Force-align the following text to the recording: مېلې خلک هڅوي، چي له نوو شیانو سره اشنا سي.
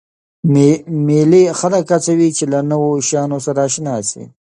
مېلې 1.07 1.43
خلک 1.59 1.85
هڅوي، 1.95 2.29
چي 2.37 2.43
له 2.51 2.59
نوو 2.71 2.91
شیانو 3.07 3.37
سره 3.45 3.59
اشنا 3.67 3.95
سي. 4.09 4.23